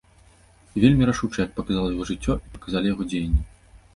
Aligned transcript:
І 0.67 0.77
вельмі 0.83 1.07
рашучы, 1.09 1.37
як 1.41 1.51
паказала 1.59 1.93
яго 1.93 2.07
жыццё 2.11 2.33
і 2.47 2.51
паказалі 2.55 2.91
яго 2.95 3.09
дзеянні. 3.13 3.41